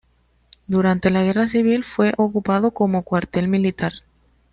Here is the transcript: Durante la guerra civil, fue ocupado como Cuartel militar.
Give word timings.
Durante 0.65 1.11
la 1.11 1.21
guerra 1.21 1.47
civil, 1.47 1.83
fue 1.83 2.15
ocupado 2.17 2.71
como 2.71 3.03
Cuartel 3.03 3.47
militar. 3.47 3.93